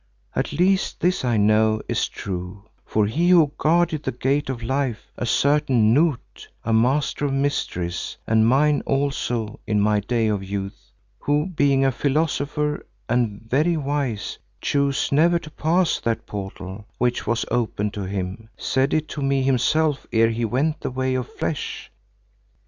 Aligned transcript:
At 0.35 0.51
least 0.51 0.99
this 0.99 1.23
I 1.23 1.37
know 1.37 1.79
is 1.87 2.07
true, 2.07 2.67
for 2.87 3.05
he 3.05 3.29
who 3.29 3.51
guarded 3.59 4.01
the 4.01 4.11
Gate 4.11 4.49
of 4.49 4.63
Life, 4.63 5.11
a 5.15 5.27
certain 5.27 5.93
Noot, 5.93 6.47
a 6.65 6.73
master 6.73 7.25
of 7.25 7.33
mysteries, 7.33 8.17
and 8.25 8.47
mine 8.47 8.81
also 8.87 9.59
in 9.67 9.79
my 9.79 9.99
day 9.99 10.25
of 10.27 10.43
youth, 10.43 10.89
who 11.19 11.45
being 11.45 11.85
a 11.85 11.91
philosopher 11.91 12.83
and 13.07 13.43
very 13.47 13.77
wise, 13.77 14.39
chose 14.59 15.11
never 15.11 15.37
to 15.37 15.51
pass 15.51 15.99
that 15.99 16.25
portal 16.25 16.87
which 16.97 17.27
was 17.27 17.45
open 17.51 17.91
to 17.91 18.01
him, 18.05 18.49
said 18.57 18.95
it 18.95 19.07
to 19.09 19.21
me 19.21 19.43
himself 19.43 20.07
ere 20.11 20.31
he 20.31 20.45
went 20.45 20.79
the 20.81 20.89
way 20.89 21.13
of 21.13 21.27
flesh. 21.31 21.91